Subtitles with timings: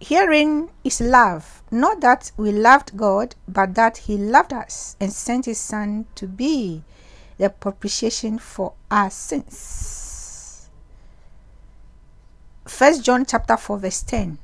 [0.00, 5.46] Herein is love, not that we loved God, but that He loved us and sent
[5.46, 6.84] His Son to be
[7.36, 10.68] the propitiation for our sins.
[12.64, 14.38] First John chapter 4 verse 10.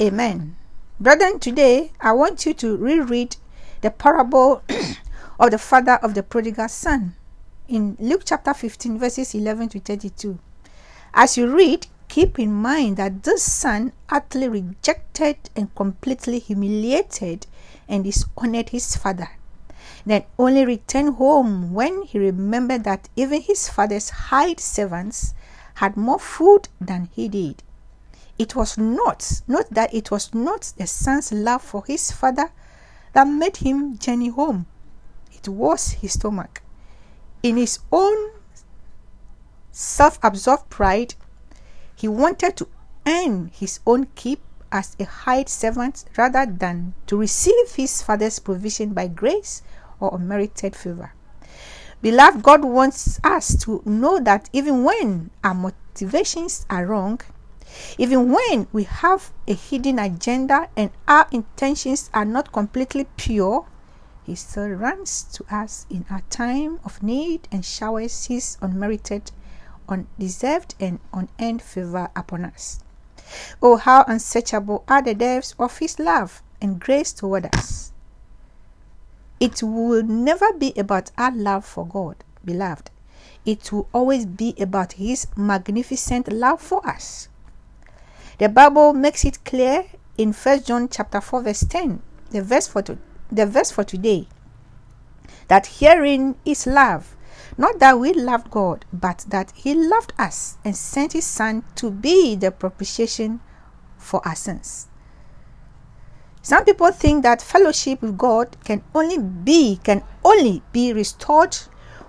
[0.00, 0.56] Amen.
[1.00, 3.36] Brethren, today I want you to reread
[3.80, 4.62] the parable
[5.40, 7.16] of the father of the prodigal son
[7.68, 10.38] in Luke chapter 15 verses 11 to 32.
[11.14, 11.86] As you read,
[12.16, 17.46] keep in mind that this son utterly rejected and completely humiliated
[17.90, 19.28] and dishonored his father.
[20.06, 25.34] Then only returned home when he remembered that even his father's hired servants
[25.74, 27.62] had more food than he did.
[28.38, 32.50] It was not, not that it was not the son's love for his father
[33.12, 34.64] that made him journey home.
[35.34, 36.62] It was his stomach.
[37.42, 38.30] In his own
[39.70, 41.14] self absorbed pride,
[41.96, 42.68] he wanted to
[43.06, 48.92] earn his own keep as a hired servant rather than to receive his father's provision
[48.92, 49.62] by grace
[49.98, 51.12] or unmerited favor.
[52.02, 57.20] Beloved, God wants us to know that even when our motivations are wrong,
[57.96, 63.66] even when we have a hidden agenda and our intentions are not completely pure,
[64.24, 69.32] He still runs to us in our time of need and showers His unmerited,
[69.88, 72.80] undeserved, and unearned favor upon us.
[73.60, 77.92] Oh, how unsearchable are the depths of His love and grace toward us.
[79.40, 82.90] It will never be about our love for God, beloved.
[83.44, 87.28] It will always be about His magnificent love for us.
[88.38, 89.86] The Bible makes it clear
[90.18, 92.98] in First John chapter 4 verse 10, the verse for to,
[93.30, 94.28] the verse for today,
[95.48, 97.15] that herein is love,
[97.58, 101.90] not that we loved God, but that he loved us and sent his son to
[101.90, 103.40] be the propitiation
[103.96, 104.88] for our sins.
[106.42, 111.56] Some people think that fellowship with God can only be can only be restored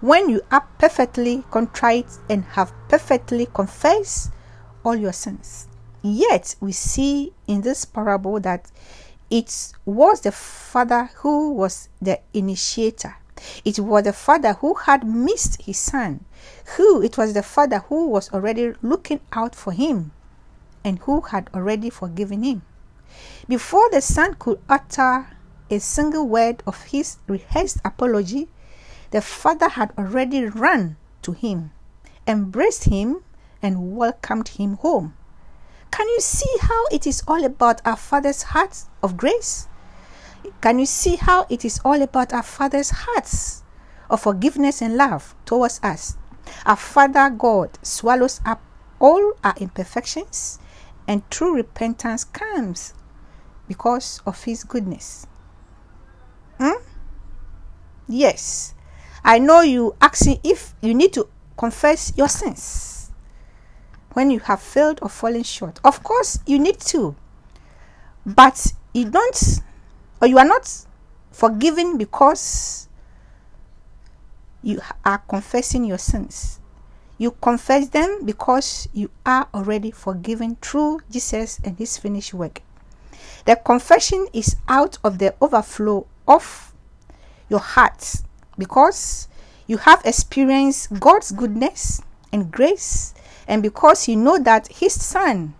[0.00, 4.30] when you are perfectly contrite and have perfectly confessed
[4.84, 5.68] all your sins.
[6.02, 8.70] Yet we see in this parable that
[9.28, 13.16] it was the father who was the initiator.
[13.64, 16.24] It was the father who had missed his son,
[16.76, 20.12] who it was the father who was already looking out for him
[20.84, 22.62] and who had already forgiven him.
[23.48, 25.28] Before the son could utter
[25.70, 28.48] a single word of his rehearsed apology,
[29.10, 31.70] the father had already run to him,
[32.26, 33.22] embraced him,
[33.62, 35.14] and welcomed him home.
[35.90, 39.68] Can you see how it is all about our Father's heart of grace?
[40.60, 43.62] Can you see how it is all about our Father's hearts
[44.10, 46.16] of forgiveness and love towards us?
[46.66, 48.60] Our Father God swallows up
[49.00, 50.58] all our imperfections,
[51.08, 52.94] and true repentance comes
[53.68, 55.26] because of His goodness.
[56.58, 56.82] Hmm?
[58.08, 58.74] Yes,
[59.24, 63.10] I know you asking if you need to confess your sins
[64.12, 65.80] when you have failed or fallen short.
[65.84, 67.16] Of course, you need to,
[68.26, 69.60] but you don't,
[70.22, 70.86] or you are not
[71.32, 72.88] forgiven because
[74.62, 76.60] you are confessing your sins.
[77.18, 82.62] You confess them because you are already forgiven through Jesus and his finished work.
[83.44, 86.72] The confession is out of the overflow of
[87.48, 88.22] your heart
[88.56, 89.28] because
[89.66, 92.00] you have experienced God's goodness
[92.32, 93.14] and grace,
[93.48, 95.54] and because you know that His Son,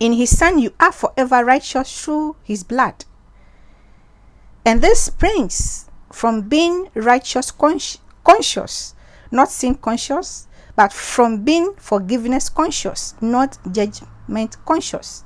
[0.00, 3.04] in His Son, you are forever righteous through His blood.
[4.64, 8.94] And this springs from being righteous consci- conscious,
[9.30, 15.24] not sin conscious, but from being forgiveness conscious, not judgment conscious.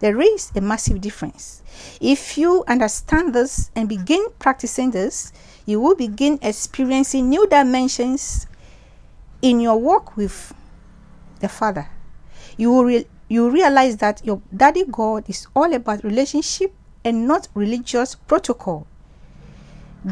[0.00, 1.62] There is a massive difference.
[2.00, 5.32] If you understand this and begin practicing this,
[5.66, 8.46] you will begin experiencing new dimensions
[9.42, 10.52] in your walk with
[11.40, 11.88] the Father.
[12.56, 16.74] You will re- you realize that your daddy God is all about relationship
[17.04, 18.86] and not religious protocol.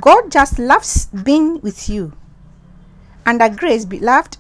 [0.01, 2.13] God just loves being with you.
[3.27, 4.39] Under grace, beloved,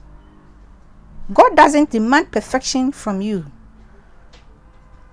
[1.33, 3.47] God doesn't demand perfection from you,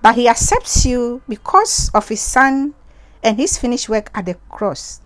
[0.00, 2.74] but He accepts you because of His Son
[3.22, 5.00] and His finished work at the cross.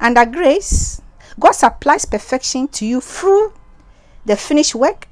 [0.00, 1.00] Under grace,
[1.38, 3.52] God supplies perfection to you through
[4.24, 5.06] the finished work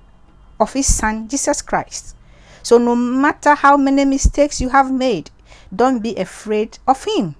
[0.60, 2.16] of His Son, Jesus Christ.
[2.62, 5.31] So, no matter how many mistakes you have made,
[5.75, 7.34] don't be afraid of Him.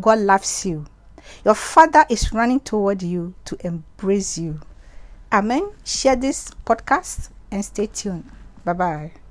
[0.00, 0.86] God loves you.
[1.44, 4.60] Your Father is running toward you to embrace you.
[5.32, 5.72] Amen.
[5.84, 8.28] Share this podcast and stay tuned.
[8.64, 9.21] Bye bye.